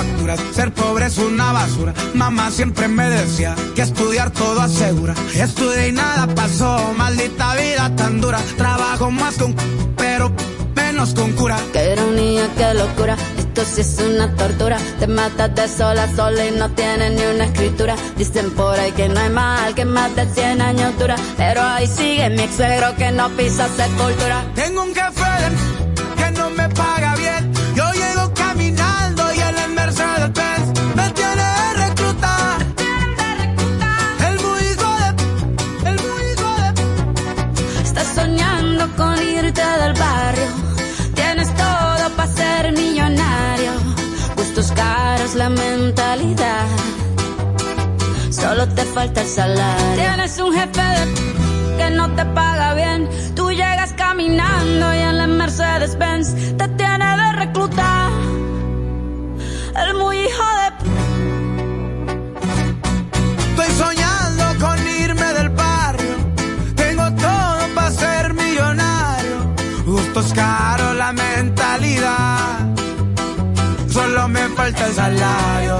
[0.00, 1.92] facturas, ser pobre es una basura.
[2.14, 5.14] Mamá siempre me decía que estudiar todo asegura.
[5.34, 8.38] Estudié y nada pasó, maldita vida tan dura.
[8.56, 9.54] Trabajo más con
[9.96, 10.32] pero
[10.74, 11.58] menos con cura.
[11.72, 14.78] Qué ironía, qué locura, esto sí es una tortura.
[14.98, 17.94] Te matas de sola a sola y no tienes ni una escritura.
[18.16, 21.16] Dicen por ahí que no hay mal, que más de 100 años dura.
[21.36, 24.44] Pero ahí sigue mi ex suegro que no pisa sepultura.
[24.54, 25.69] Tengo un jefe que
[48.60, 49.94] Solo te falta el salario.
[49.94, 53.08] Tienes un jefe de que no te paga bien.
[53.34, 58.10] Tú llegas caminando y en la Mercedes Benz te tiene de reclutar.
[59.82, 60.68] El muy hijo de
[63.48, 66.16] Estoy soñando con irme del barrio.
[66.76, 69.54] Tengo todo para ser millonario.
[69.86, 72.58] Gustos caros, la mentalidad.
[73.88, 75.79] Solo me falta el salario.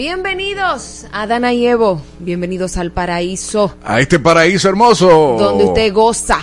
[0.00, 5.36] Bienvenidos a Dana y Evo, bienvenidos al paraíso, A este paraíso hermoso.
[5.38, 6.38] donde usted goza.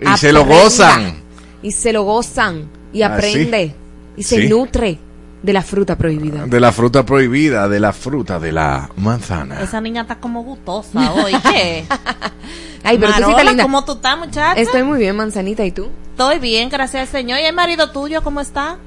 [0.00, 1.16] Y se lo gozan.
[1.62, 3.74] Y se lo gozan, y Ah, aprende,
[4.16, 4.48] y se Sí.
[4.48, 4.98] nutre
[5.42, 6.46] de la fruta prohibida.
[6.46, 9.60] De la fruta prohibida, de la fruta de la manzana.
[9.60, 11.34] Esa niña está como gustosa hoy.
[11.42, 11.84] ¿Qué?
[12.82, 13.62] Ay, pero tú sí Marola, estás linda.
[13.64, 14.52] ¿Cómo tú estás, muchacha?
[14.54, 15.90] Estoy muy bien, manzanita, ¿y tú?
[16.12, 17.40] Estoy bien, gracias al Señor.
[17.40, 18.78] ¿Y el marido tuyo cómo está?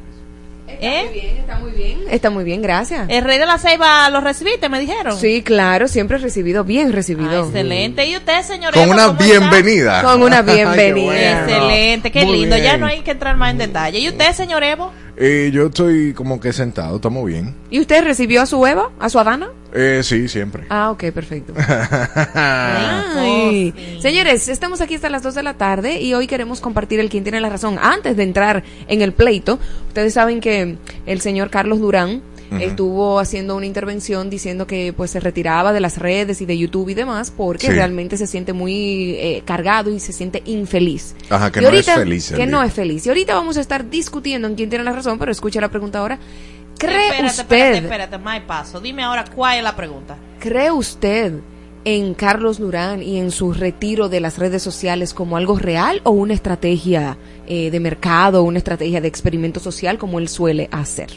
[0.81, 1.09] ¿Eh?
[1.13, 1.99] bien, está muy bien.
[2.09, 3.07] Está muy bien, gracias.
[3.09, 5.17] El rey de la ceiba lo recibiste, me dijeron.
[5.17, 7.45] Sí, claro, siempre he recibido, bien Ah, recibido.
[7.47, 8.05] excelente.
[8.07, 8.73] ¿Y usted, señor?
[8.73, 9.23] Con una está?
[9.23, 10.03] bienvenida.
[10.03, 11.03] Con una Ay, qué bienvenida.
[11.05, 11.41] bueno.
[11.53, 12.57] Excelente, qué Muy lindo.
[12.57, 13.99] Ya no hay que entrar más en detalle.
[13.99, 14.91] ¿Y usted, señor Evo?
[15.17, 17.55] Eh, yo estoy como que sentado, estamos bien.
[17.69, 19.49] ¿Y usted recibió a su Eva, a su Adana?
[19.73, 20.63] Eh, sí, siempre.
[20.69, 21.53] Ah, ok, perfecto.
[22.33, 23.73] Ay.
[24.01, 27.23] Señores, estamos aquí hasta las 2 de la tarde y hoy queremos compartir el quien
[27.23, 27.77] tiene la razón.
[27.81, 32.21] Antes de entrar en el pleito, ustedes saben que el señor Carlos Durán
[32.59, 36.89] estuvo haciendo una intervención diciendo que pues se retiraba de las redes y de YouTube
[36.89, 37.73] y demás porque Sí.
[37.73, 41.15] realmente se siente muy eh, cargado y se siente infeliz.
[41.29, 42.31] Ajá, que Y no ahorita- es feliz.
[42.31, 42.67] el Que no día.
[42.67, 43.05] es feliz.
[43.05, 45.99] Y ahorita vamos a estar discutiendo en quién tiene la razón, pero escuche la pregunta
[45.99, 46.19] ahora.
[46.77, 48.79] ¿Cree espérate, usted, espérate, espérate, más paso.
[48.81, 50.17] Dime ahora cuál es la pregunta.
[50.39, 51.33] cree usted
[51.85, 56.09] en Carlos Durán y en su retiro de las redes sociales como algo real o
[56.11, 61.09] una estrategia eh, de mercado, una estrategia de experimento social como él suele hacer?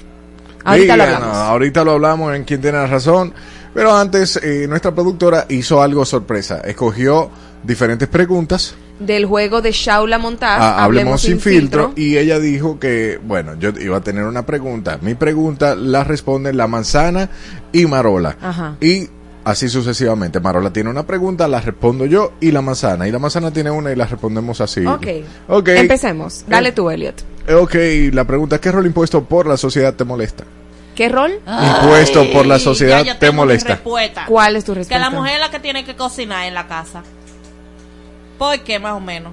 [0.65, 1.37] Ahorita lo hablamos.
[1.37, 3.33] ahorita lo hablamos en quien tiene la razón.
[3.75, 6.61] Pero antes, eh, nuestra productora hizo algo sorpresa.
[6.65, 7.31] Escogió
[7.63, 8.75] diferentes preguntas.
[8.99, 13.99] Del juego de Shaula Montaz, hablemos sin filtro, y ella dijo que, bueno, yo iba
[13.99, 14.99] a tener una pregunta.
[15.01, 17.31] Mi pregunta la responden la manzana
[17.73, 18.37] y Marola.
[18.41, 18.77] Ajá.
[18.81, 19.09] Y
[19.49, 20.41] Así sucesivamente.
[20.41, 23.09] Marola tiene una pregunta, la respondo yo y la manzana.
[23.09, 24.85] Y la manzana tiene una y la respondemos así.
[24.85, 25.07] Ok.
[25.49, 25.69] Ok.
[25.69, 26.45] Empecemos.
[26.47, 27.15] Dale Eh, tú, Elliot.
[27.55, 27.75] Ok,
[28.13, 30.45] la pregunta, ¿qué rol impuesto por la sociedad te molesta?
[30.95, 31.33] ¿Qué rol?
[31.47, 33.75] impuesto por la sociedad ya yo te tengo mi molesta.
[33.75, 34.25] respuesta.
[34.27, 35.11] ¿Cuál es tu Que respuesta?
[35.11, 37.03] la mujer es la que tiene que cocinar en la casa.
[38.37, 39.33] ¿Por qué, más o menos?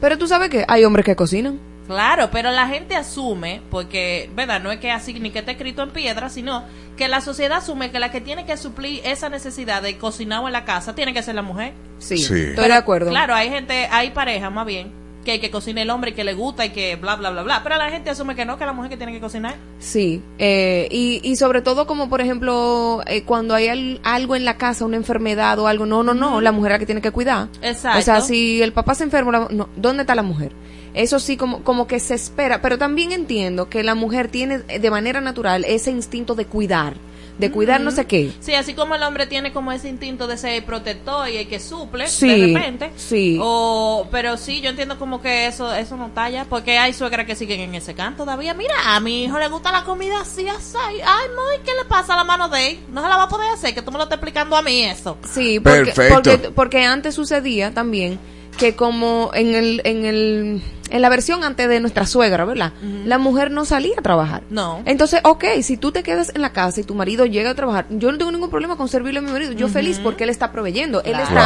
[0.00, 1.58] Pero tú sabes que hay hombres que cocinan.
[1.86, 4.60] Claro, pero la gente asume, porque, ¿verdad?
[4.62, 6.62] No es que así ni que esté escrito en piedra, sino
[6.96, 10.52] que la sociedad asume que la que tiene que suplir esa necesidad de cocinar en
[10.52, 11.72] la casa tiene que ser la mujer.
[11.98, 12.24] Sí, Sí.
[12.34, 13.10] estoy Pero, de acuerdo.
[13.10, 14.92] Claro, hay gente, hay pareja más bien,
[15.24, 17.60] que, que cocina el hombre y que le gusta y que bla, bla, bla, bla.
[17.62, 19.54] Pero la gente asume que no, que la mujer que tiene que cocinar.
[19.78, 24.44] Sí, eh, y, y sobre todo como por ejemplo eh, cuando hay al- algo en
[24.44, 27.00] la casa, una enfermedad o algo, no, no, no, la mujer es la que tiene
[27.02, 27.48] que cuidar.
[27.62, 27.98] Exacto.
[27.98, 30.52] O sea, si el papá se enferma, la- no, ¿dónde está la mujer?
[30.94, 34.78] Eso sí, como, como que se espera, pero también entiendo que la mujer tiene eh,
[34.78, 36.94] de manera natural ese instinto de cuidar,
[37.42, 38.32] de cuidar no sé qué.
[38.40, 41.58] Sí, así como el hombre tiene como ese instinto de ser protector y el que
[41.60, 42.90] suple Sí, de repente.
[42.96, 43.38] sí.
[43.40, 47.34] O, pero sí, yo entiendo como que eso eso no talla, porque hay suegras que
[47.34, 48.54] siguen en ese canto todavía.
[48.54, 50.76] Mira, a mi hijo le gusta la comida así, así.
[51.04, 52.78] Ay, muy, ¿qué le pasa a la mano de él?
[52.92, 54.82] No se la va a poder hacer, que tú me lo estás explicando a mí
[54.84, 55.18] eso.
[55.28, 56.14] Sí, porque, Perfecto.
[56.14, 58.18] porque, porque antes sucedía también
[58.58, 60.62] que como en el, en el,
[60.92, 62.72] en la versión antes de nuestra suegra, ¿verdad?
[63.04, 64.42] La mujer no salía a trabajar.
[64.50, 64.80] No.
[64.84, 67.86] Entonces, ok, si tú te quedas en la casa y tu marido llega a trabajar,
[67.90, 69.52] yo no tengo ningún problema con servirle a mi marido.
[69.52, 71.02] Yo feliz porque él está proveyendo.
[71.02, 71.22] Él Claro.
[71.24, 71.42] está,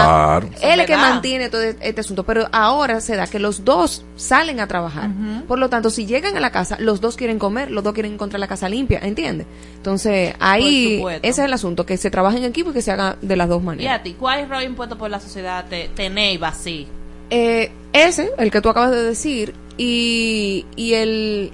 [0.58, 0.72] Claro.
[0.74, 2.24] Él es que mantiene todo este asunto.
[2.24, 5.10] Pero ahora se da que los dos salen a trabajar.
[5.48, 8.12] Por lo tanto, si llegan a la casa, los dos quieren comer, los dos quieren
[8.14, 9.46] encontrar la casa limpia, ¿entiendes?
[9.76, 13.16] Entonces, ahí, ese es el asunto, que se trabaje en equipo y que se haga
[13.22, 14.00] de las dos Y maneras.
[14.00, 16.88] a ti, ¿cuál es el rol impuesto por la sociedad te, tenéis así?
[17.30, 21.52] Eh, ese, el que tú acabas de decir, y, y el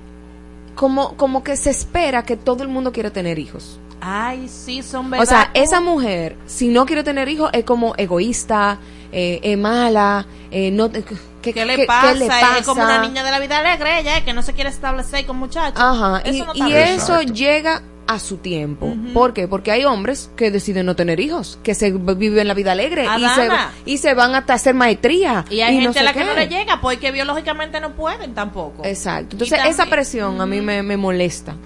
[0.74, 3.78] como, como que se espera que todo el mundo quiere tener hijos.
[4.00, 5.26] Ay, sí, son O verdad.
[5.26, 8.78] sea, esa mujer, si no quiere tener hijos, es como egoísta,
[9.12, 11.04] eh, es mala, eh, no, te-
[11.40, 12.12] ¿qué, ¿Qué le, qué- pasa?
[12.14, 14.54] qué le Es como una niña de la vida alegre, ella, eh, que no se
[14.54, 15.80] quiere establecer con muchachos.
[15.80, 18.94] Ajá, y, Eso no y eso llega a su tiempo.
[19.14, 19.49] ¿Por qué?
[19.49, 23.28] Porque hay hombres que deciden no tener hijos, que se viven la vida alegre y
[23.28, 23.49] se,
[23.84, 25.44] y se van hasta hacer maestría.
[25.50, 28.84] Y hay gente sé a la que no le llega porque biológicamente no pueden tampoco.
[28.84, 29.34] Exacto.
[29.37, 31.56] Entonces, esa presión a mí me, me molesta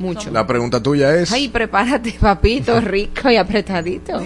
[0.00, 0.30] mucho.
[0.30, 1.32] La pregunta tuya es...
[1.32, 4.20] Ay, prepárate, papito, rico y apretadito.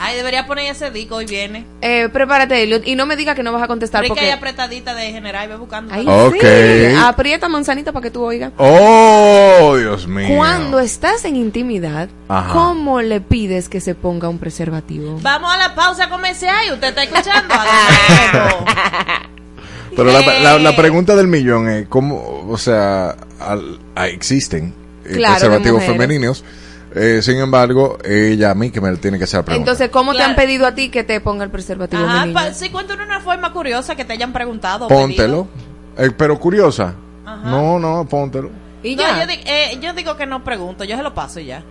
[0.00, 1.64] Ay, debería poner ese disco hoy viene.
[1.80, 4.32] Eh, prepárate, y no me digas que no vas a contestar Rica y porque...
[4.32, 5.92] apretadita de general y ve buscando.
[5.92, 6.28] Ay, todo.
[6.28, 6.36] Ok.
[6.40, 6.94] sí.
[7.02, 8.52] Aprieta manzanita para que tú oigas.
[8.58, 10.36] Oh, Dios mío.
[10.36, 12.52] Cuando estás en intimidad, Ajá.
[12.52, 15.18] ¿cómo le pides que se ponga un preservativo?
[15.22, 17.54] Vamos a la pausa comercial y usted está escuchando.
[19.96, 24.72] Pero la, la- la pregunta del millón es, ¿cómo, o sea, al- existen eh,
[25.16, 26.44] Claro, de preservativos femeninos?
[26.94, 29.70] eh, sin embargo, ella a mí que me tiene que hacer pregunta.
[29.72, 30.30] Entonces, ¿cómo te Claro.
[30.30, 32.02] han pedido a ti que te ponga el preservativo,
[32.32, 34.88] pa- sí, cuéntanos una forma curiosa que te hayan preguntado.
[34.88, 35.48] póntelo.
[35.98, 36.94] Eh, pero curiosa.
[37.26, 37.48] Ajá.
[37.50, 38.50] No, no, póntelo.
[38.82, 39.20] Y No, ya.
[39.20, 41.62] yo, di- eh, yo digo que no pregunto, yo se lo paso y ya.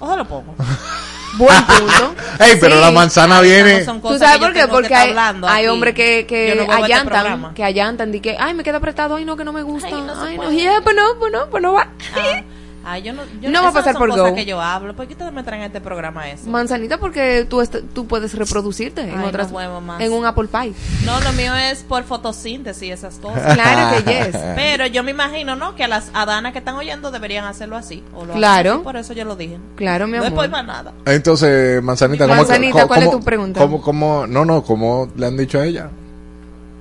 [0.00, 0.54] O se lo pongo.
[1.36, 2.14] Buen punto.
[2.38, 2.80] Ey, pero Sí.
[2.80, 3.84] la manzana Ay, viene.
[3.84, 4.66] no ¿Tú sabes por qué?
[4.68, 7.54] Porque hay, hay hombres que, que no este allantan, programa.
[7.54, 9.94] que allantan, di que, ay, me queda apretado, ay, no, que no me gusta, Ay,
[10.02, 11.88] no ay, no, y pues no, pues no, pues no va.
[12.14, 12.40] Ah,
[12.84, 14.34] ah, yo no, yo No va a pasar son por cosas go.
[14.36, 14.94] que yo hablo.
[14.94, 16.48] ¿Por qué ustedes me traen a este programa eso?
[16.48, 20.00] Manzanita, porque tú, est- tú puedes reproducirte en Ay, otras, no más.
[20.00, 20.72] en un Apple Pie.
[21.04, 23.54] No, lo mío es por fotosíntesis y esas cosas.
[23.54, 24.36] Claro que yes.
[24.54, 25.74] Pero yo me imagino, ¿no?
[25.74, 28.02] Que a las adanas que están oyendo deberían hacerlo así.
[28.14, 28.72] O lo Claro.
[28.74, 29.58] así, por eso yo lo dije.
[29.76, 30.50] Claro, mi No es por amor.
[30.50, 30.92] más nada.
[31.06, 33.60] Entonces, Manzanita, ¿cómo, Manzanita, cómo- ¿cuál es tu pregunta?
[33.60, 35.88] ¿Cómo, cómo, no, no, ¿cómo le han dicho a ella?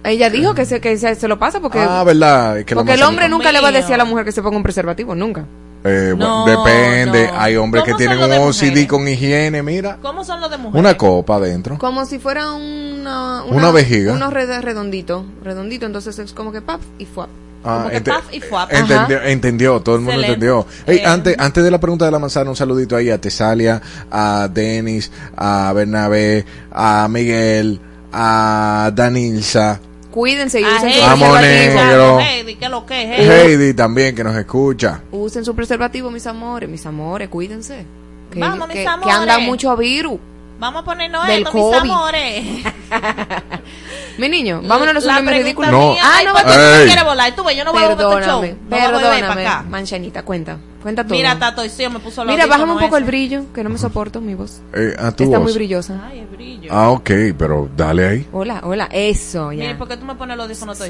[0.05, 2.57] Ella dijo que se, que se, se lo pasa porque, ah, ¿verdad?
[2.60, 4.12] Es que porque el hombre nunca le va a decir a la Mío.
[4.12, 5.45] mujer que se ponga un preservativo, nunca.
[5.85, 7.27] Eh, No, bueno, depende.
[7.27, 7.39] no.
[7.41, 9.97] Hay hombres que ¿Cómo tienen un OCD con higiene, mira.
[10.01, 10.79] ¿Cómo son los de mujeres?
[10.79, 11.77] Una copa adentro.
[11.77, 13.43] Como si fuera una...
[13.43, 14.13] Una vejiga.
[14.13, 17.27] Uno red- redondito, redondito, entonces es como que pap y fuap.
[17.63, 18.71] Como que ente- paf y fuap.
[18.73, 20.45] entendió, entendió, todo el mundo Excelente.
[20.47, 20.65] entendió.
[20.85, 23.81] Ey, Eh, antes, antes de la pregunta de la manzana, un saludito ahí a Tesalia,
[24.11, 27.79] a Denis, a Bernabé, a Miguel,
[28.11, 29.79] a Danilza,
[30.13, 31.84] Cuídense y usen Heidi, su Vamos, preservativo.
[31.89, 32.20] negro.
[32.20, 33.20] Heidi, ¿qué es lo que es?
[33.20, 33.32] Heidi?
[33.55, 35.01] Heidi también que nos escucha.
[35.12, 37.84] Usen su preservativo, mis amores, mis amores, cuídense.
[38.32, 39.15] Que, Vamos, mis que, que amores.
[39.15, 40.20] anda mucho virus.
[40.60, 41.81] Vamos a ponernos Del esto, COVID.
[41.81, 42.45] mis amores.
[44.17, 45.72] Mi niño, vámonos a los La pregunta ridículos.
[45.72, 45.93] No.
[46.01, 46.55] Ah, Ay, no, ¿por qué Ey.
[46.55, 47.36] tú me quieres volar?
[47.36, 48.12] Tú, ves, yo no voy a ver este show.
[48.22, 49.65] Perdóname, No perdóname, para acá.
[49.67, 51.15] manchanita, cuenta, cuenta todo.
[51.15, 53.07] Mira, Tato, y sí, me puso los Mira, bájame un poco el ese.
[53.12, 54.62] brillo, que no me soporto mi voz.
[54.74, 55.45] Eh, a tu Está voz.
[55.48, 56.00] muy brillosa.
[56.07, 56.69] Ay, el brillo.
[56.72, 58.27] Ah, ok, pero dale ahí.
[58.31, 59.77] Hola, hola, eso, Mire, ya.
[59.77, 60.77] ¿por qué tú me pones los audífonos?
[60.77, 60.83] Tú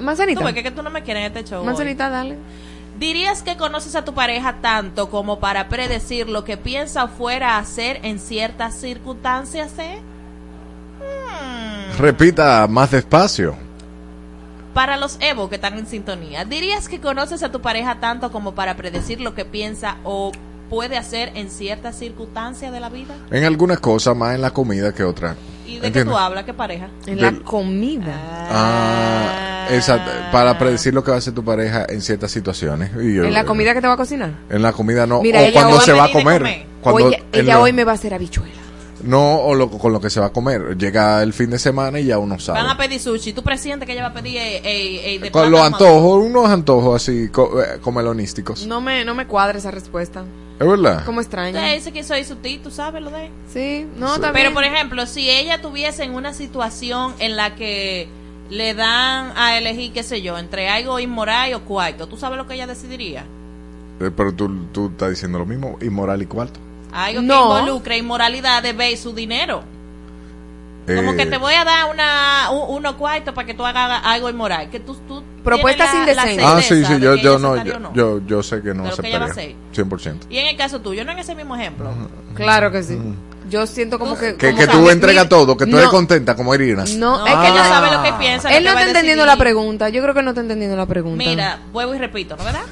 [0.00, 1.60] Manzanita, ves que, que tú no me quieres en este show.
[1.60, 1.66] hoy?
[1.66, 2.38] manzanita, dale.
[3.00, 7.54] ¿Dirías que conoces a tu pareja tanto como para predecir lo que piensa o fuera
[7.56, 9.72] a hacer en ciertas circunstancias?
[9.78, 10.00] eh?
[11.00, 11.98] Hmm.
[11.98, 13.56] Repita más despacio.
[14.74, 18.54] Para los Evo que están en sintonía, ¿dirías que conoces a tu pareja tanto como
[18.54, 20.30] para predecir lo que piensa o
[20.68, 23.14] puede hacer en ciertas circunstancias de la vida?
[23.30, 25.36] En algunas cosas, más en la comida que otra.
[25.66, 26.44] ¿Y de qué tú hablas?
[26.44, 26.90] ¿Qué pareja?
[27.06, 28.14] En la comida.
[28.50, 30.10] Ah, exacto.
[30.32, 32.90] Para predecir lo que va a hacer tu pareja en ciertas situaciones.
[33.02, 34.30] Y yo- En la comida que te va a cocinar.
[34.48, 35.20] En la comida no.
[35.22, 36.38] Mira, o cuando se va a comer.
[36.42, 36.66] comer.
[36.82, 38.54] Cuando ella lo- hoy me va a hacer habichuela.
[39.02, 40.76] No, o lo- con lo que se va a comer.
[40.76, 42.60] Llega el fin de semana y ya uno sabe.
[42.60, 43.32] Van a pedir sushi.
[43.32, 46.50] ¿Tú presientes que ella va a pedir eh, eh, eh, de Con los antojos, unos
[46.50, 48.66] antojos así, co- eh, comelonísticos.
[48.66, 50.24] No me, no me cuadra esa respuesta.
[50.58, 51.06] ¿Es verdad?
[51.06, 51.58] Como extraña.
[51.58, 53.30] Usted dice que soy su tío, tú sabes lo de...
[53.50, 54.14] Sí, no, Sí.
[54.16, 58.06] está Pero, por ejemplo, si ella tuviese en una situación en la que
[58.50, 62.46] le dan a elegir, qué sé yo, entre algo inmoral o cuarto, ¿tú sabes lo
[62.46, 63.24] que ella decidiría?
[64.00, 66.58] Eh, Pero tú, tú estás diciendo lo mismo, inmoral y cuarto.
[66.92, 67.34] Algo No.
[67.54, 69.62] que involucre inmoralidad de ver su dinero.
[70.86, 74.00] Como Eh, que te voy a dar una, un- unos cuartos para que tú hagas
[74.04, 74.70] algo inmoral.
[74.70, 76.44] Que tú, tú Propuestas indecentes.
[76.44, 77.92] Ah, sí, sí, yo, que yo no, yo, no.
[77.94, 79.56] yo, yo sé que no De lo que ella va a aceptaría.
[79.72, 79.84] hacer.
[79.86, 80.26] 100%.
[80.30, 81.90] Y en el caso tuyo, no en ese mismo ejemplo.
[82.34, 82.98] Claro que sí.
[83.50, 84.36] Yo siento como que...
[84.36, 86.84] Que, como que tú mi- entregas todo, que tú eres no, contenta como Irina.
[86.96, 88.48] No, No, es que ella no- sabe lo que piensa.
[88.56, 89.38] Él no está entendiendo decidir.
[89.38, 89.88] la pregunta.
[89.88, 91.18] Yo creo que no está entendiendo la pregunta.
[91.18, 92.62] Mira, vuelvo y repito, ¿no verdad?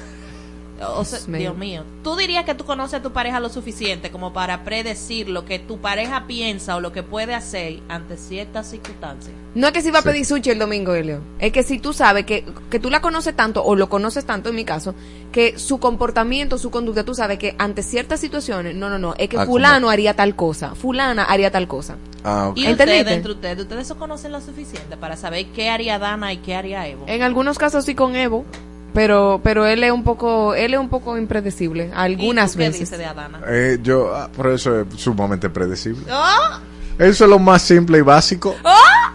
[0.81, 1.39] O sea, Dios mío.
[1.39, 1.83] Dios mío.
[2.03, 5.59] ¿Tú dirías que tú conoces a tu pareja lo suficiente como para predecir lo que
[5.59, 9.33] tu pareja piensa o lo que puede hacer ante ciertas circunstancias?
[9.55, 11.21] No es que si va a pedir sushi el domingo, Elio.
[11.39, 14.49] Es que si tú sabes que, que tú la conoces tanto, o lo conoces tanto
[14.49, 14.93] en mi caso,
[15.31, 19.29] que su comportamiento, su conducta, tú sabes que ante ciertas situaciones, no, no, no, es
[19.29, 21.97] que Ah, fulano haría tal cosa, fulana haría tal cosa.
[22.23, 22.57] Ah, ok.
[22.57, 26.37] Y ustedes, entre ustedes, ustedes se conocen lo suficiente para saber qué haría Dana y
[26.37, 27.05] qué haría Evo.
[27.07, 28.45] En algunos casos sí con Evo,
[28.93, 32.63] pero pero él es un poco él es un poco impredecible algunas ¿Y tú qué
[32.65, 32.79] veces.
[32.81, 33.41] dices de Adana?
[33.47, 36.05] Eh, yo, ah, por eso es sumamente predecible.
[36.11, 36.59] ¡Oh!
[36.97, 38.53] Eso es lo más simple y básico.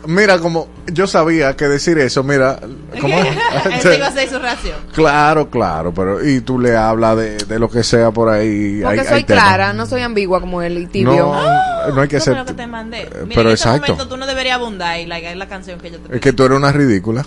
[0.06, 2.58] Mira, como yo sabía que decir eso, mira,
[2.98, 3.76] ¿cómo es?
[3.78, 4.76] Esa iba a ser su reacción.
[4.94, 8.80] Claro, claro, pero y tú le hablas de, de lo que sea por ahí.
[8.82, 11.12] Porque hay- soy hay clara, no soy ambigua como él y tibio.
[11.14, 12.42] No, no hay que ser.
[12.46, 13.02] que te mandé.
[13.02, 13.92] eh, Mira, pero en este exacto.
[13.92, 16.20] momento tú no deberías abundar y es la canción que yo te Es pedí.
[16.20, 17.26] que tú eres una ridícula.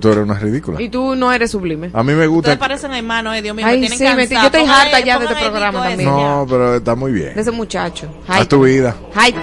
[0.00, 0.80] Tú eres una ridícula.
[0.80, 1.90] Y tú no eres sublime.
[1.92, 2.50] A mí me gusta.
[2.52, 5.18] Ustedes parecen hermanos, eh, Dios mío, Ay, me tienen sí, me- yo estoy harta ya
[5.18, 6.08] de este programa también.
[6.08, 7.34] No, pero está muy bien.
[7.34, 8.08] De ese muchacho.
[8.28, 8.94] A tu vida.
[9.14, 9.34] Ay,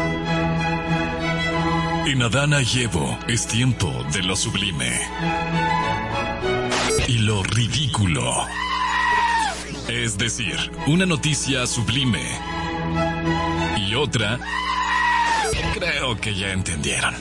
[2.06, 4.92] En Adana y Evo es tiempo de lo sublime.
[7.08, 8.32] Y lo ridículo.
[9.88, 10.56] Es decir,
[10.88, 12.22] una noticia sublime.
[13.78, 14.40] Y otra...
[15.74, 17.14] Creo que ya entendieron.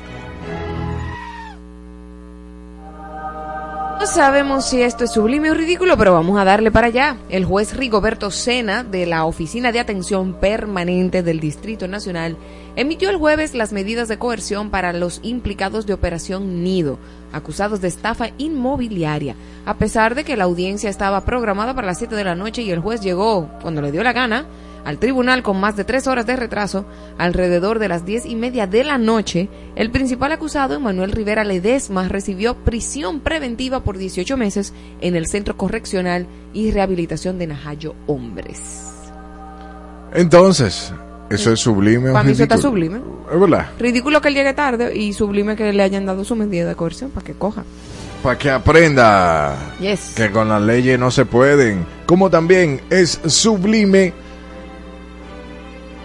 [4.02, 7.18] No sabemos si esto es sublime o ridículo, pero vamos a darle para allá.
[7.28, 12.36] El juez Rigoberto Sena, de la Oficina de Atención Permanente del Distrito Nacional,
[12.74, 16.98] emitió el jueves las medidas de coerción para los implicados de Operación Nido,
[17.32, 22.16] acusados de estafa inmobiliaria, a pesar de que la audiencia estaba programada para las 7
[22.16, 24.46] de la noche y el juez llegó cuando le dio la gana
[24.84, 26.84] al tribunal con más de tres horas de retraso,
[27.18, 32.08] alrededor de las diez y media de la noche, el principal acusado, Manuel Rivera Ledesma,
[32.08, 38.88] recibió prisión preventiva por 18 meses en el Centro Correccional y Rehabilitación de Najayo Hombres.
[40.14, 40.92] Entonces,
[41.30, 43.00] ¿eso es sublime Para mí eso está sublime.
[43.32, 43.70] Es verdad.
[43.78, 47.10] Ridículo que él llegue tarde y sublime que le hayan dado su medida de coerción
[47.10, 47.64] para que coja.
[48.22, 50.12] Para que aprenda Yes.
[50.16, 51.86] que con las leyes no se pueden.
[52.06, 54.12] Como también es sublime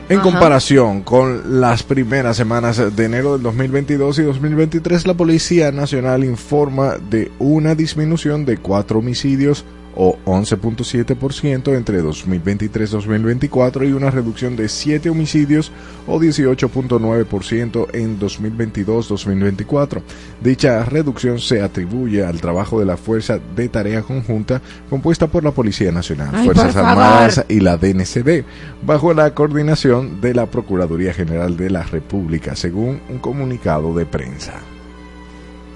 [0.09, 0.23] en Ajá.
[0.23, 6.95] comparación con las primeras semanas de enero del 2022 y 2023, la Policía Nacional informa
[6.97, 9.65] de una disminución de cuatro homicidios
[9.99, 15.71] o 11.7% entre 2023-2024 y una reducción de 7 homicidios
[16.05, 20.01] o 18.9% en 2022-2024.
[20.43, 25.51] Dicha reducción se atribuye al trabajo de la Fuerza de Tarea Conjunta compuesta por la
[25.51, 26.75] Policía Nacional, Ay, Fuerzas.
[26.75, 28.43] Armadas y la DNCD,
[28.83, 34.53] bajo la coordinación de la Procuraduría General de la República, según un comunicado de prensa.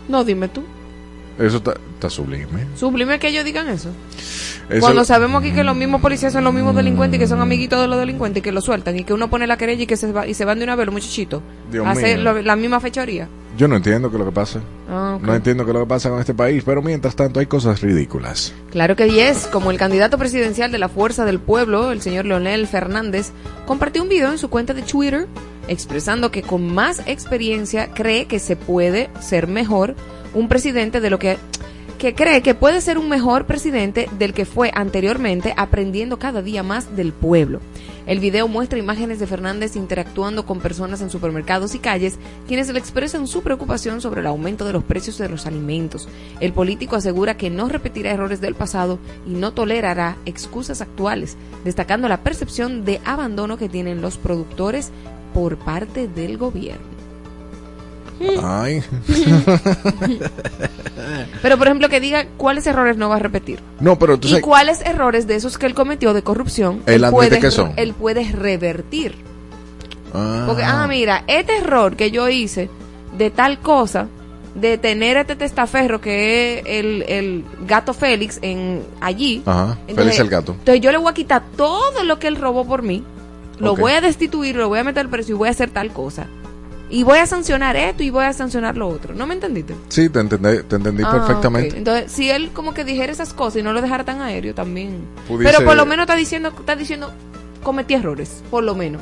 [0.07, 0.61] No, dime tú.
[1.39, 2.65] Eso está, está sublime.
[2.75, 3.89] Sublime que ellos digan eso.
[4.69, 7.41] Eso- Cuando sabemos aquí que los mismos policías son los mismos delincuentes y que son
[7.41, 9.87] amiguitos de los delincuentes y que lo sueltan y que uno pone la querella y
[9.87, 11.41] que se, va, y se van de una vez los muchachitos
[11.71, 13.27] Dios a hacer lo- la misma fechoría.
[13.57, 14.61] Yo no entiendo qué es lo que pasa.
[14.89, 15.19] Ah.
[15.21, 17.81] No entiendo qué es lo que pasa con este país, pero mientras tanto hay cosas
[17.81, 18.53] ridículas.
[18.71, 22.65] Claro que 10, como el candidato presidencial de la Fuerza del Pueblo, el señor Leonel
[22.67, 23.31] Fernández,
[23.65, 25.27] compartió un video en su cuenta de Twitter
[25.67, 29.95] expresando que con más experiencia cree que se puede ser mejor
[30.33, 31.37] un presidente de lo que
[32.01, 36.63] que cree que puede ser un mejor presidente del que fue anteriormente, aprendiendo cada día
[36.63, 37.59] más del pueblo.
[38.07, 42.17] El video muestra imágenes de Fernández interactuando con personas en supermercados y calles,
[42.47, 46.09] quienes le expresan su preocupación sobre el aumento de los precios de los alimentos.
[46.39, 52.07] El político asegura que no repetirá errores del pasado y no tolerará excusas actuales, destacando
[52.07, 54.89] la percepción de abandono que tienen los productores
[55.35, 57.00] por parte del gobierno.
[58.43, 58.83] Ay.
[61.41, 63.59] Pero, por ejemplo, que diga cuáles errores no va a repetir.
[63.79, 64.43] No, pero tú y sabes.
[64.43, 67.73] cuáles errores de esos que él cometió de corrupción Él puede, que son.
[67.77, 69.15] él puede revertir.
[70.13, 70.43] Ah.
[70.47, 72.69] Porque, ah, mira, este error que yo hice
[73.17, 74.07] de tal cosa,
[74.55, 79.41] de tener este testaferro que es el, el gato Félix en allí.
[79.45, 80.51] Ajá, Entonces- Félix el gato.
[80.53, 83.03] Entonces yo le voy a quitar todo lo que él robó por mí,
[83.59, 86.27] lo voy a destituir, lo voy a meter preso y voy a hacer tal cosa.
[86.91, 89.15] Y voy a sancionar esto y voy a sancionar lo otro.
[89.15, 89.73] ¿No me entendiste?
[89.87, 91.77] Sí, te entendí, te entendí Ah, perfectamente.
[91.77, 94.99] Entonces, si él como que dijera esas cosas y no lo dejara tan aéreo también.
[95.27, 97.11] Pudiese- Pero por lo menos está diciendo, está diciendo,
[97.63, 99.01] cometí errores, por lo menos.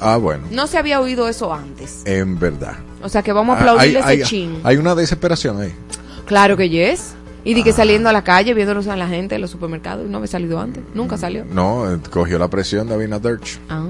[0.00, 0.44] Ah, bueno.
[0.50, 2.02] No se había oído eso antes.
[2.06, 2.76] En verdad.
[3.02, 4.60] O sea que vamos a Ah, aplaudirle hay, ese chin.
[4.64, 5.72] hay una desesperación ahí.
[6.24, 7.14] Claro que yes.
[7.44, 7.54] Y Ah.
[7.56, 10.06] di que saliendo a la calle, viéndolos a la gente en los supermercados.
[10.06, 10.82] y No había salido antes.
[10.94, 11.44] Nunca salió.
[11.44, 13.38] No, eh, cogió la presión de Abinader.
[13.68, 13.84] Ah.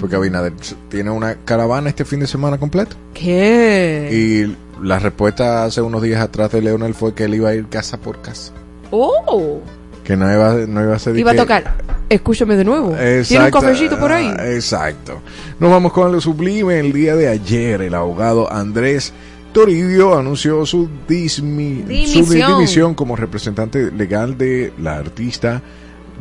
[0.00, 0.54] Porque Abinader
[0.88, 2.96] tiene una caravana este fin de semana completo.
[3.12, 4.08] ¿Qué?
[4.10, 7.66] Y la respuesta hace unos días atrás de Leonel fue que él iba a ir
[7.68, 8.52] casa por casa.
[8.90, 9.60] Oh.
[10.04, 11.16] Que no iba, no iba a ser...
[11.16, 11.74] Iba a tocar.
[12.08, 12.88] Escúchame de nuevo.
[12.88, 13.60] ¿Tiene un Exacto.
[13.60, 14.32] cafecito por ahí?
[14.36, 15.20] Ah, Exacto.
[15.60, 16.80] Nos vamos con lo sublime.
[16.80, 19.12] El día de ayer, el abogado Andrés
[19.52, 22.52] Toribio anunció su, dismi- su Dimisión.
[22.56, 25.60] dimisión como representante legal de la artista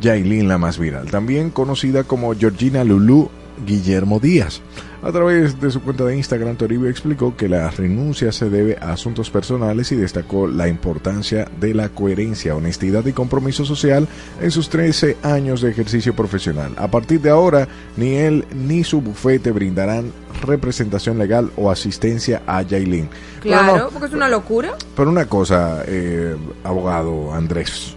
[0.01, 3.29] Yailin la más viral, también conocida como Georgina Lulú
[3.65, 4.61] Guillermo Díaz.
[5.01, 8.91] A través de su cuenta de Instagram, Toribio explicó que la renuncia se debe a
[8.91, 14.09] asuntos personales y destacó la importancia de la coherencia, honestidad y compromiso social
[14.41, 16.73] en sus 13 años de ejercicio profesional.
[16.77, 22.61] A partir de ahora, ni él ni su bufete brindarán representación legal o asistencia a
[22.61, 23.09] Yailin.
[23.39, 24.75] Claro, no, porque es una locura.
[24.97, 27.95] pero una cosa, eh, abogado Andrés.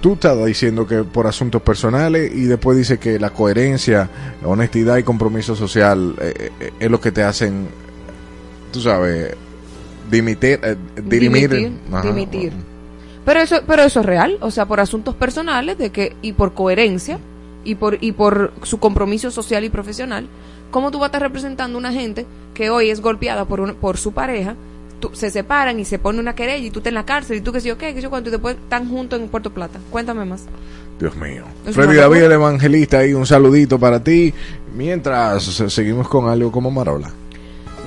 [0.00, 4.08] Tú estás diciendo que por asuntos personales y después dice que la coherencia,
[4.44, 7.66] honestidad y compromiso social eh, eh, es lo que te hacen,
[8.72, 9.34] tú sabes,
[10.08, 11.50] dimitir, eh, dirimir.
[11.50, 12.02] Dimitir, Ajá.
[12.06, 12.52] dimitir.
[13.24, 16.54] Pero eso, pero eso es real, o sea, por asuntos personales de que y por
[16.54, 17.18] coherencia
[17.64, 20.28] y por y por su compromiso social y profesional,
[20.70, 23.74] ¿cómo tú vas a estar representando a una gente que hoy es golpeada por un-
[23.74, 24.54] por su pareja?
[25.00, 27.40] Tú- se separan y se pone una querella y tú estás en la cárcel y
[27.40, 29.78] tú que sé yo qué, que yo cuánto y después están juntos en Puerto Plata.
[29.90, 30.44] Cuéntame más.
[30.98, 31.44] Dios mío.
[31.72, 34.34] Freddy David, el evangelista, ahí un saludito para ti.
[34.76, 37.10] Mientras se- seguimos con algo como Marola.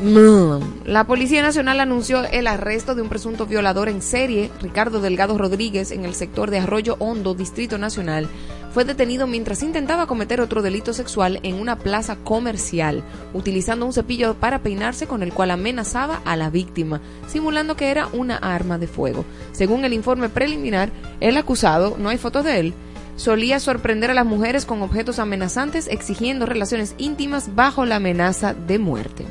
[0.04, 5.92] La Policía Nacional anunció el arresto de un presunto violador en serie, Ricardo Delgado Rodríguez,
[5.92, 8.28] en el sector de Arroyo Hondo, Distrito Nacional.
[8.74, 13.04] Fue detenido mientras intentaba cometer otro delito sexual en una plaza comercial,
[13.36, 18.08] utilizando un cepillo para peinarse con el cual amenazaba a la víctima, simulando que era
[18.12, 19.24] una arma de fuego.
[19.52, 22.74] Según el informe preliminar, el acusado, no hay fotos de él,
[23.18, 28.80] solía sorprender a las mujeres con objetos amenazantes exigiendo relaciones íntimas bajo la amenaza de
[28.80, 29.26] muerte.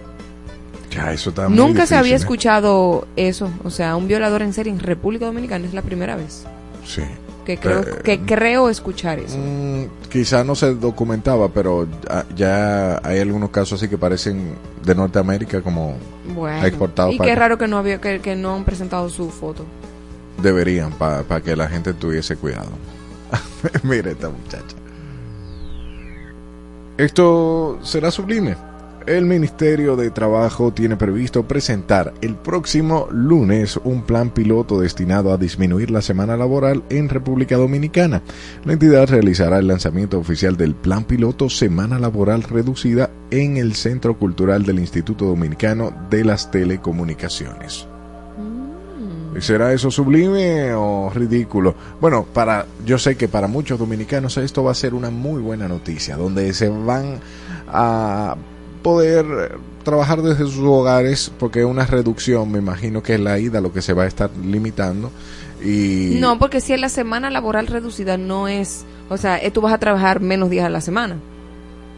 [0.90, 2.16] Ya, eso Nunca se había ¿eh?
[2.16, 6.44] escuchado eso, o sea, un violador en serie en República Dominicana es la primera vez
[6.84, 7.02] Sí.
[7.44, 9.38] que creo, Eh, que creo escuchar eso.
[9.38, 11.86] Mm, quizá no se documentaba, pero
[12.34, 15.94] ya- hay algunos casos así que parecen de Norteamérica como
[16.34, 19.30] Bueno, exportado y para qué raro que no había que, que no han presentado su
[19.30, 19.64] foto.
[20.42, 22.70] deberían para que la gente tuviese cuidado.
[23.84, 24.74] Mire esta muchacha.
[26.96, 28.56] Esto será sublime.
[29.06, 35.38] El Ministerio de Trabajo tiene previsto presentar el próximo lunes un plan piloto destinado a
[35.38, 38.22] disminuir la semana laboral en República Dominicana.
[38.64, 44.18] La entidad realizará el lanzamiento oficial del plan piloto Semana Laboral Reducida en el Centro
[44.18, 47.86] Cultural del Instituto Dominicano de las Telecomunicaciones.
[49.38, 51.74] ¿Será eso sublime o ridículo?
[52.00, 55.68] Bueno, para yo sé que para muchos dominicanos esto va a ser una muy buena
[55.68, 57.20] noticia, donde se van
[57.68, 58.36] a
[58.82, 63.60] poder eh, trabajar desde sus hogares, porque una reducción, me imagino que es la ida
[63.60, 65.10] lo que se va a estar limitando.
[65.62, 69.60] Y No, porque si es la semana laboral reducida no es, o sea, eh, tú
[69.60, 71.16] vas a trabajar menos días a la semana.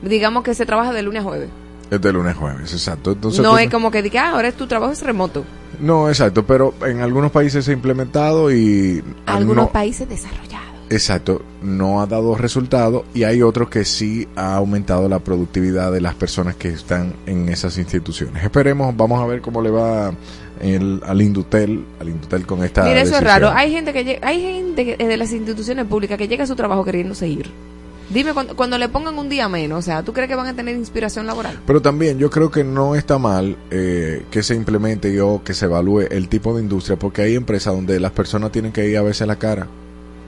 [0.02, 1.48] Digamos que se trabaja de lunes a jueves.
[1.90, 3.12] es de lunes a jueves, exacto.
[3.12, 5.44] Entonces, no es como que diga, ah, ahora tu trabajo es remoto.
[5.78, 10.71] no, exacto, pero en algunos países se ha implementado y Algunos no- países desarrollados.
[10.92, 16.02] Exacto, no ha dado resultado y hay otro que sí ha aumentado la productividad de
[16.02, 18.44] las personas que están en esas instituciones.
[18.44, 20.12] Esperemos, vamos a ver cómo le va
[20.60, 23.50] el, al Indutel, al Indutel con esta Mira, eso es raro.
[23.50, 26.84] Hay gente que hay gente que- de las instituciones públicas que llega a su trabajo
[26.84, 27.50] queriéndose ir.
[28.10, 30.52] Dime, cuando, cuando le pongan un día menos, o sea, ¿tú crees que van a
[30.54, 31.58] tener inspiración laboral?
[31.66, 35.64] Pero también yo creo que no está mal eh, que se implemente o que se
[35.64, 39.02] evalúe el tipo de industria, porque hay empresas donde las personas tienen que ir a
[39.02, 39.66] verse la cara,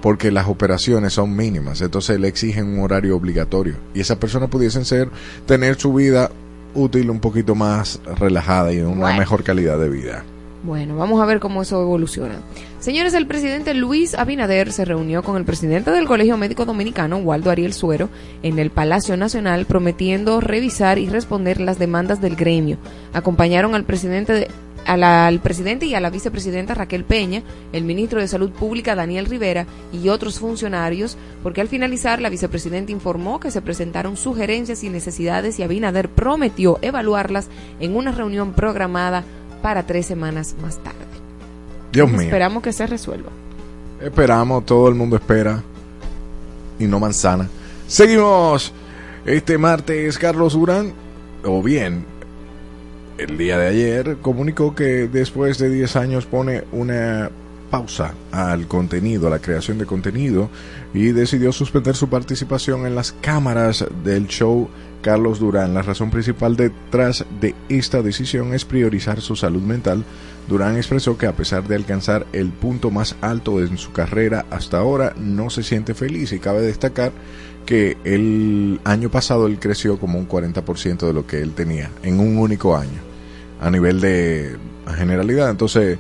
[0.05, 3.77] porque las operaciones son mínimas, entonces le exigen un horario obligatorio.
[3.95, 5.09] Y esas personas pudiesen ser,
[5.47, 6.31] tener su vida
[6.75, 9.19] útil un poquito más relajada y una Bueno.
[9.19, 10.23] mejor calidad de vida.
[10.63, 12.35] Bueno, vamos a ver cómo eso evoluciona.
[12.81, 17.51] Señores, el presidente Luis Abinader se reunió con el presidente del Colegio Médico Dominicano, Waldo
[17.51, 18.11] Ariel Suero,
[18.43, 22.77] en el Palacio Nacional, prometiendo revisar y responder las demandas del gremio.
[23.15, 24.49] Acompañaron al presidente de-
[24.87, 27.43] a la- al presidente y a la vicepresidenta Raquel Peña,
[27.73, 32.93] el ministro de Salud Pública Daniel Rivera y otros funcionarios, porque al finalizar la vicepresidenta
[32.93, 37.49] informó que se presentaron sugerencias y necesidades y Abinader prometió evaluarlas
[37.81, 39.25] en una reunión programada
[39.63, 40.99] para tres semanas más tarde.
[41.93, 42.23] Dios mío.
[42.23, 43.31] Esperamos que se resuelva.
[44.01, 45.63] Esperamos, todo el mundo espera.
[46.79, 47.49] Y no manzana.
[47.87, 48.73] Seguimos.
[49.25, 50.93] Este martes, Carlos Durán,
[51.45, 52.05] o bien,
[53.19, 57.31] el día de ayer, comunicó que después de 10 años pone una
[57.71, 60.49] pausa al contenido, a la creación de contenido,
[60.93, 64.69] y decidió suspender su participación en las cámaras del show
[65.03, 65.75] Carlos Durán.
[65.75, 70.05] La razón principal detrás de esta decisión es priorizar su salud mental.
[70.49, 74.79] Durán expresó que a pesar de alcanzar el punto más alto en su carrera hasta
[74.79, 77.13] ahora, no se siente feliz y cabe destacar
[77.65, 82.21] que el año pasado él creció como un 40% de lo que él tenía en
[82.21, 83.01] un único año
[83.61, 84.57] a nivel de
[84.97, 85.51] generalidad.
[85.51, 85.99] Entonces,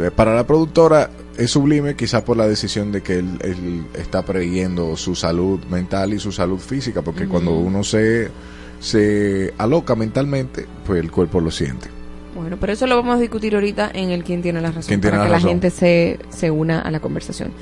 [0.00, 4.22] eh, para la productora es sublime quizá por la decisión de que él, él está
[4.22, 8.30] preyendo su salud mental y su salud física, porque cuando uno se,
[8.80, 12.01] se aloca mentalmente, pues el cuerpo lo siente.
[12.34, 15.00] Bueno, pero eso lo vamos a discutir ahorita en el quién tiene la razón, ¿Quién
[15.00, 15.46] tiene para la que razón?
[15.48, 17.52] la gente se, se una a la conversación.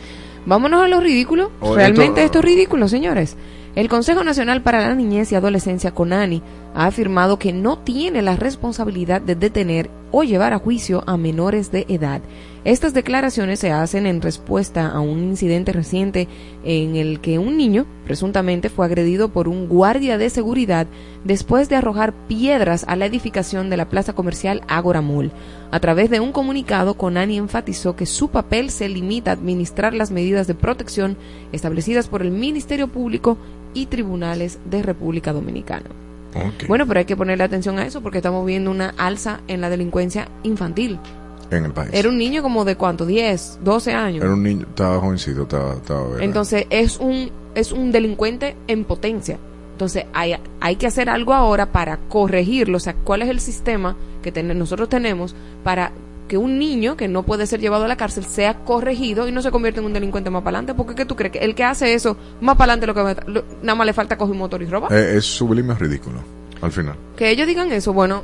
[0.47, 1.51] Vámonos a lo ridículo.
[1.61, 3.37] O Realmente esto- esto, es ridículo, señores.
[3.75, 6.43] El Consejo Nacional para la Niñez y Adolescencia, CONANI,
[6.75, 11.71] ha afirmado que no tiene la responsabilidad de detener o llevar a juicio a menores
[11.71, 12.21] de edad.
[12.63, 16.29] Estas declaraciones se hacen en respuesta a un incidente reciente
[16.63, 20.87] en el que un niño presuntamente fue agredido por un guardia de seguridad
[21.25, 25.33] después de arrojar piedras a la edificación de la plaza comercial Agora Mall.
[25.71, 30.11] A través de un comunicado, Conani enfatizó que su papel se limita a administrar las
[30.11, 31.17] medidas de protección
[31.53, 33.39] establecidas por el Ministerio Público
[33.73, 36.10] y tribunales de República Dominicana.
[36.69, 39.69] Bueno, pero hay que ponerle atención a eso porque estamos viendo una alza en la
[39.71, 40.99] delincuencia infantil.
[41.51, 41.91] en el país.
[41.93, 44.23] Era un niño como de cuánto, 10, 12 años.
[44.25, 45.77] Era un niño, estaba jovencito, estaba.
[46.23, 49.37] Entonces es un es un delincuente en potencia.
[49.73, 52.77] Entonces hay, hay que hacer algo ahora para corregirlo.
[52.77, 55.91] O sea, ¿cuál es el sistema que ten- nosotros tenemos para
[56.31, 59.43] que un niño que no puede ser llevado a la cárcel sea corregido y no
[59.43, 60.75] se convierta en un delincuente más para adelante?
[60.75, 61.33] Porque ¿qué tú crees?
[61.33, 63.93] Que el que hace eso, más para adelante lo que va- lo- nada más le
[63.93, 64.93] falta coger un motor y robar.
[64.93, 66.21] Eh, es sublime, es ridículo,
[66.63, 66.95] al final.
[67.17, 68.23] Que ellos digan eso, bueno,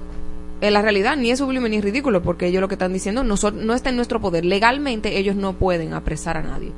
[0.60, 3.24] en la realidad ni es sublime ni es ridículo, porque ellos lo que están diciendo
[3.24, 4.44] no, son- no está en nuestro poder.
[4.44, 6.70] Legalmente ellos no pueden apresar a nadie.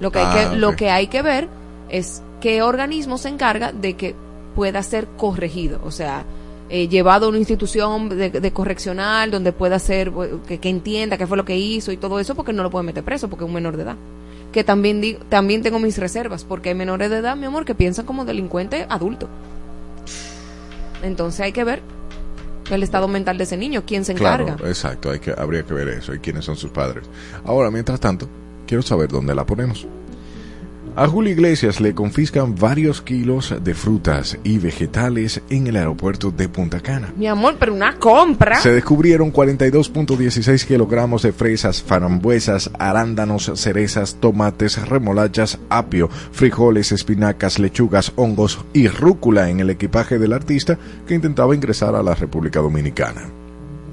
[0.00, 1.48] Lo que, hay, Ah, que, lo que hay que ver
[1.90, 4.14] es qué organismo se encarga de que
[4.56, 6.24] pueda ser corregido, o sea,
[6.70, 10.10] eh, llevado a una institución de, de correccional donde pueda eh,
[10.46, 12.86] que, que entienda qué fue lo que hizo y todo eso, porque no lo pueden
[12.86, 13.96] meter preso, porque es un menor de edad.
[14.52, 17.74] Que también, di- también tengo mis reservas, porque hay menores de edad, mi amor, que
[17.74, 19.28] piensan como delincuente adulto.
[21.02, 21.82] Entonces hay que ver
[22.70, 24.54] el estado mental de ese niño, quién se encarga.
[24.56, 27.04] Claro, exacto, hay que, habría que ver eso y quiénes son sus padres.
[27.44, 28.28] Ahora, mientras tanto,
[28.66, 29.86] quiero saber dónde la ponemos.
[31.00, 36.46] A Julio Iglesias le confiscan varios kilos de frutas y vegetales en el aeropuerto de
[36.50, 37.10] Punta Cana.
[37.16, 38.60] Mi amor, pero una compra.
[38.60, 48.12] Se descubrieron 42.16 kilogramos de fresas, frambuesas, arándanos, cerezas, tomates, remolachas, apio, frijoles, espinacas, lechugas,
[48.16, 53.22] hongos y rúcula en el equipaje del artista que intentaba ingresar a la República Dominicana.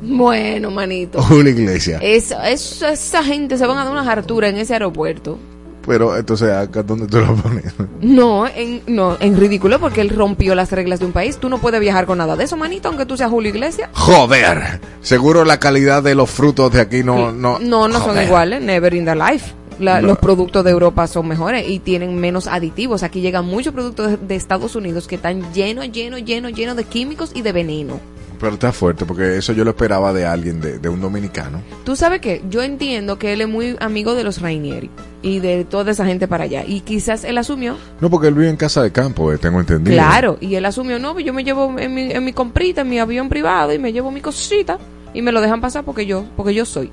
[0.02, 1.22] Bueno, manito.
[1.22, 2.02] Julio Iglesias.
[2.04, 5.40] Esa, esa, esa gente se van a dar una hartura en ese aeropuerto.
[5.88, 7.74] Pero entonces, acá dónde tú lo pones.
[8.02, 11.38] No, en, no, en ridículo porque él rompió las reglas de un país.
[11.38, 13.90] Tú no puedes viajar con nada de eso, manito, aunque tú seas Julio Iglesias.
[13.94, 14.82] Joder.
[15.02, 18.62] Seguro la calidad de los frutos de aquí no no no, no son iguales.
[18.62, 19.54] Never in the life.
[19.80, 20.08] La- No.
[20.08, 23.04] Los productos de Europa son mejores y tienen menos aditivos.
[23.04, 26.84] Aquí llegan muchos productos de, de Estados Unidos que están llenos, llenos, llenos, llenos de
[26.84, 28.00] químicos y de veneno.
[28.40, 31.62] Pero está fuerte, porque eso yo lo esperaba de alguien, de, de un dominicano.
[31.84, 34.90] Tú sabes que yo entiendo que él es muy amigo de los Rainieri
[35.24, 36.64] y de toda esa gente para allá.
[36.66, 39.96] Y quizás él asumió, No, porque él vive en casa de campo, eh, tengo entendido.
[39.98, 43.00] claro, y él asumió, no, yo me llevo en mi, en mi comprita, en mi
[43.00, 44.78] avión privado y me llevo mi cosita
[45.14, 46.92] y me lo dejan pasar porque yo, porque yo soy.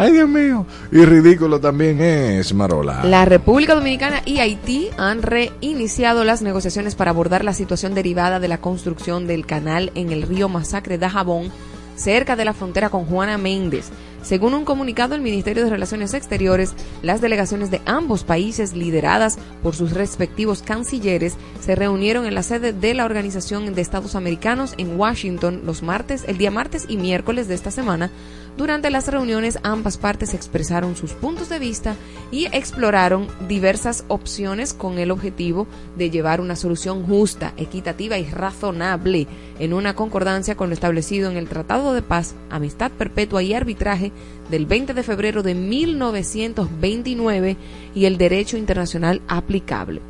[0.00, 0.64] Ay, Dios mío.
[0.92, 3.02] Y ridículo también es Marola.
[3.02, 8.46] La República Dominicana y Haití han reiniciado las negociaciones para abordar la situación derivada de
[8.46, 11.50] la construcción del canal en el río Masacre de Jabón,
[11.96, 13.90] cerca de la frontera con Juana Méndez.
[14.28, 19.74] Según un comunicado del Ministerio de Relaciones Exteriores, las delegaciones de ambos países, lideradas por
[19.74, 25.00] sus respectivos cancilleres, se reunieron en la sede de la Organización de Estados Americanos en
[25.00, 28.10] Washington los martes, el día martes y miércoles de esta semana.
[28.58, 31.94] Durante las reuniones, ambas partes expresaron sus puntos de vista
[32.32, 39.28] y exploraron diversas opciones con el objetivo de llevar una solución justa, equitativa y razonable
[39.60, 44.10] en una concordancia con lo establecido en el Tratado de Paz, Amistad Perpetua y Arbitraje
[44.50, 47.56] del 20 de febrero de 1929
[47.94, 50.00] y el derecho internacional aplicable.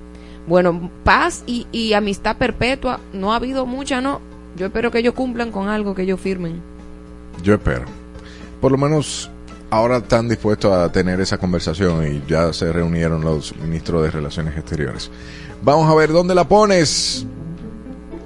[0.47, 4.21] Bueno, paz y, amistad perpetua, no ha habido mucha, no.
[4.57, 6.61] Yo espero que ellos cumplan con algo que ellos firmen.
[7.43, 7.85] Yo espero.
[8.61, 9.31] Por lo menos
[9.71, 14.57] ahora están dispuestos a tener esa conversación y ya se reunieron los ministros de Relaciones
[14.57, 15.11] Exteriores.
[15.63, 17.27] Vamos a ver dónde la pones.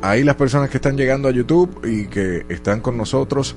[0.00, 3.56] Ahí las personas que están llegando a YouTube y que están con nosotros.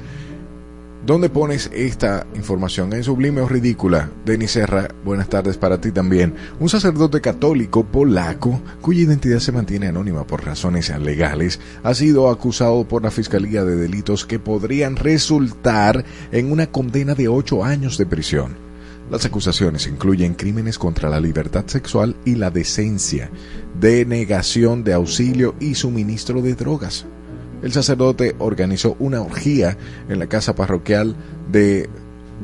[1.06, 2.92] ¿Dónde pones esta información?
[2.94, 4.10] ¿En sublime o ridícula?
[4.26, 6.34] Denis Serra, buenas tardes para ti también.
[6.60, 12.88] Un sacerdote católico polaco, cuya identidad se mantiene anónima por razones legales, ha sido acusado
[12.88, 18.08] por la Fiscalía de delitos que podrían resultar en una condena de ocho años de
[18.08, 18.56] prisión.
[19.12, 23.30] Las acusaciones incluyen crímenes contra la libertad sexual y la decencia,
[23.80, 27.06] denegación de auxilio y suministro de drogas.
[27.66, 29.76] El sacerdote organizó una orgía
[30.08, 31.16] en la casa parroquial
[31.52, 31.90] de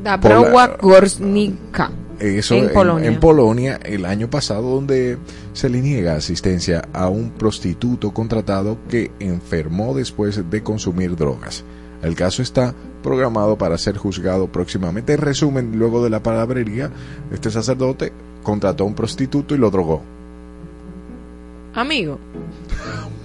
[0.03, 1.91] Dabrowa Gorznica.
[2.19, 3.07] eso En Polonia.
[3.07, 5.19] en Polonia el año pasado donde
[5.53, 11.63] se le niega asistencia a un prostituto contratado que enfermó después de consumir drogas.
[12.01, 15.13] El caso está programado para ser juzgado próximamente.
[15.13, 16.89] En resumen, luego de la palabrería,
[17.31, 20.01] este sacerdote contrató a un prostituto y lo drogó.
[21.75, 22.17] Amigo,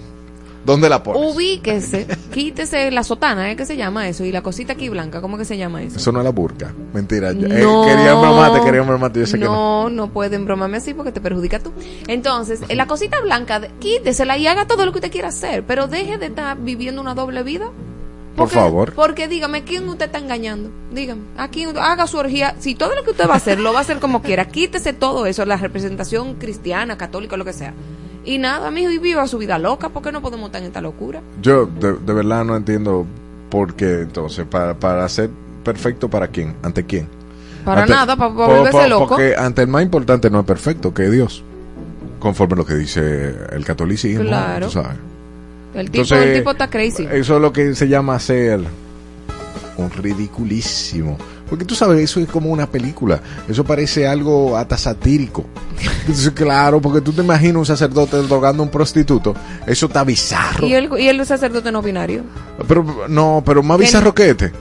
[0.67, 1.35] ¿Dónde la pones?
[1.35, 3.57] ubíquese, quítese la sotana, ¿eh?
[3.57, 4.25] ¿Qué se llama eso?
[4.25, 5.97] Y la cosita aquí blanca, ¿cómo que se llama eso?
[5.97, 6.75] Eso no es la burka.
[6.93, 7.31] Mentira.
[7.31, 7.85] eh, No.
[7.87, 9.21] quería bromarte, quería bromarte.
[9.21, 9.85] Yo sé que no.
[9.85, 11.73] no, no pueden bromarme así porque te perjudica tú.
[12.09, 15.87] Entonces, en la cosita blanca, quítesela y haga todo lo que usted quiera hacer, pero
[15.87, 17.71] deje de estar viviendo una doble vida.
[18.37, 18.93] Por favor.
[18.93, 20.71] Porque dígame, ¿quién usted está engañando?
[20.93, 22.55] Dígame, aquí haga su orgía.
[22.59, 24.93] Si todo lo que usted va a hacer lo va a hacer como quiera, quítese
[24.93, 27.73] todo eso, la representación cristiana, católica, lo que sea.
[28.27, 30.81] Y nada, mijo, y viva su vida loca, ¿por qué no podemos estar en esta
[30.83, 31.21] locura?
[31.41, 33.07] Yo de, de verdad no entiendo
[33.49, 34.45] por qué entonces.
[34.45, 35.31] Para, para ser
[35.65, 36.55] perfecto, ¿para quién?
[36.63, 37.09] ¿Ante quién?
[37.65, 39.09] Para Ante- nada, para volverse por- loco.
[39.11, 41.43] Porque ante el más importante no es perfecto, que es Dios.
[42.19, 44.25] Conforme a lo que dice el catolicismo.
[44.25, 44.67] Claro.
[44.67, 44.97] tú sabes.
[45.75, 47.07] El tipo, Entonces, el tipo está crazy.
[47.11, 48.61] Eso es lo que se llama ser
[49.77, 51.19] un ridiculísimo.
[51.49, 53.21] Porque tú sabes, eso es como una película.
[53.49, 55.45] Eso parece algo hasta satírico.
[56.01, 59.35] Entonces, claro, porque tú te imaginas un sacerdote drogando a un prostituto.
[59.67, 60.67] Eso está bizarro.
[60.67, 62.23] ¿Y el, y el sacerdote no binario.
[62.67, 64.53] Pero no, pero más bizarro que este.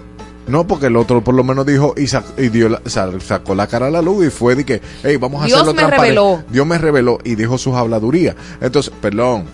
[0.48, 3.56] No, porque el otro por lo menos dijo y, sa- y dio la- sa- sacó
[3.56, 5.80] la cara a la luz y fue de que, hey, vamos a Dios hacerlo me
[5.88, 6.20] transparente".
[6.22, 6.44] reveló.
[6.52, 8.36] Dios me reveló y dijo sus habladurías.
[8.62, 9.46] Entonces, perdón,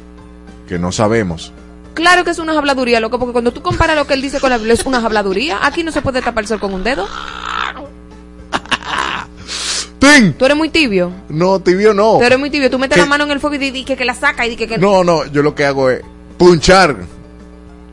[0.67, 1.53] que no sabemos.
[1.93, 4.49] Claro que es una habladuría, loco, porque cuando tú comparas lo que él dice con
[4.49, 5.59] la Biblia es una habladuría.
[5.61, 7.07] Aquí no se puede tapar el sol con un dedo.
[9.99, 10.33] ¡Ten!
[10.33, 11.11] Tú eres muy tibio.
[11.29, 12.17] No, tibio no.
[12.17, 12.71] Tú eres muy tibio.
[12.71, 13.01] Tú metes ¿Qué?
[13.01, 15.25] la mano en el fuego y que, que la saca y que, que No, no,
[15.27, 16.01] yo lo que hago es
[16.37, 16.95] punchar.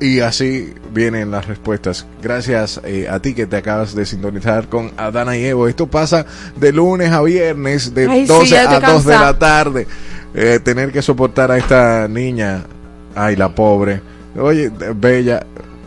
[0.00, 2.06] Y así vienen las respuestas.
[2.22, 5.68] Gracias eh, a ti que te acabas de sintonizar con Adana y Evo.
[5.68, 6.24] Esto pasa
[6.56, 9.86] de lunes a viernes, de Ay, sí, 12 ya a estoy 2 de la tarde.
[10.34, 12.64] Eh, tener que soportar a esta niña.
[13.14, 14.00] Ay, la pobre.
[14.38, 15.44] Oye, bella.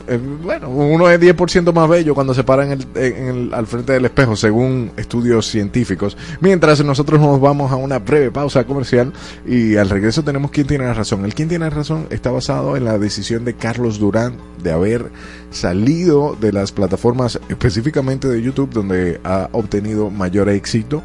[0.07, 4.03] Eh, bueno, uno es 10% más bello cuando se para en el- al frente del
[4.03, 6.17] espejo, según estudios científicos.
[6.41, 9.13] Mientras nosotros nos vamos a una breve pausa comercial
[9.45, 11.23] y al regreso tenemos quién tiene la razón.
[11.23, 15.11] El quién tiene la razón está basado en la decisión de Carlos Durán de haber
[15.51, 21.03] salido de las plataformas específicamente de YouTube donde ha obtenido mayor éxito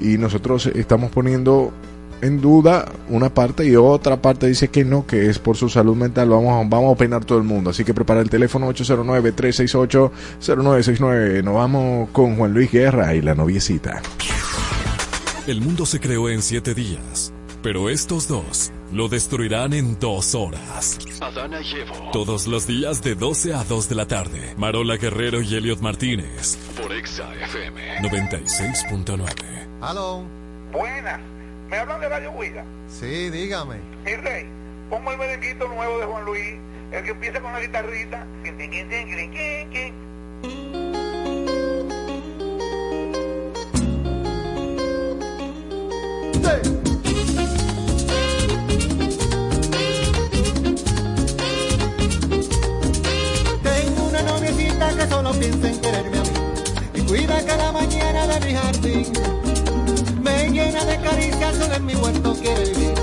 [0.00, 1.72] y nosotros estamos poniendo
[2.22, 5.96] en duda una parte y otra parte dice que no, que es por su salud
[5.96, 6.30] mental.
[6.30, 7.70] Vamos, a- vamos a opinar todo el mundo.
[7.70, 11.42] Así que prepara el teléfono 809-368-0969.
[11.42, 14.00] Nos vamos con Juan Luis Guerra y la noviecita.
[15.46, 17.32] El mundo se creó en siete días,
[17.62, 20.98] pero estos dos lo destruirán en dos horas.
[21.20, 22.10] Adana y Evo.
[22.12, 24.54] Todos los días de 12 a 2 de la tarde.
[24.56, 26.56] Marola Guerrero y Elliot Martínez.
[26.80, 29.24] Por Exa FM 96.9.
[29.80, 30.22] Aló.
[30.72, 31.20] Buenas.
[31.72, 32.66] ¿Me hablan de Radio Huida?
[32.86, 33.76] Sí, dígame.
[34.04, 34.46] Mi rey,
[34.90, 36.56] pongo el merenguito nuevo de Juan Luis,
[36.92, 38.26] el que empieza con la guitarrita.
[54.26, 56.30] Noviecita que solo piensa en quererme a mí
[56.94, 59.51] y cuida cada mañana de mi jardín.
[60.22, 62.94] Me llena de caricias, solo en mi huerto quiere vivir.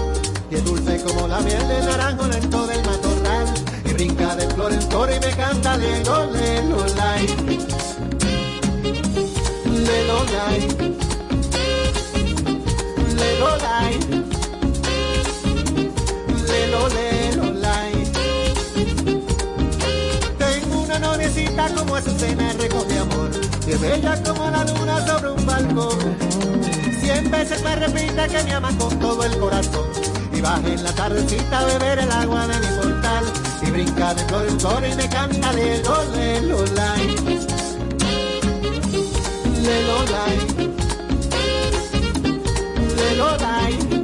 [0.49, 3.53] Y es dulce como la miel de naranjo lento del matorral.
[3.84, 7.27] Y brinca de flor en flor y me canta lelo, lelo, lai.
[9.65, 10.67] Lelo, lai.
[13.17, 13.99] Lelo, lai.
[16.47, 17.93] Lelo, lelo, lai.
[20.38, 23.32] Tengo una noviecita como Azucena recoge amor
[23.67, 28.69] Y bella como la luna sobre un balcón Cien veces me repite que me ama
[28.78, 29.88] con todo el corazón.
[30.32, 33.26] Y baja en la tardecita a beber el agua de mi portal.
[33.63, 37.08] Y brinca de flor en flor y me canta lelo, lelo, lai
[39.63, 40.38] Lelo, lai
[42.95, 43.99] Lelo, lai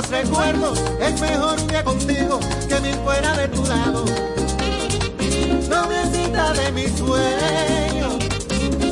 [0.00, 4.04] los recuerdos, es mejor un contigo que mil fuera de tu lado.
[5.68, 8.18] Noviecita de mi sueño,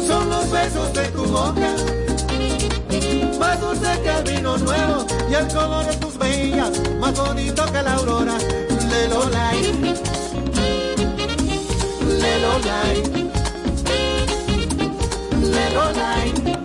[0.07, 1.75] son los besos de tu boca,
[3.38, 7.83] más dulce que el vino nuevo y el color de tus mejillas, más bonito que
[7.83, 8.37] la aurora.
[8.90, 9.53] Lelola,
[12.21, 12.83] Lelola,
[15.40, 16.58] Lelola.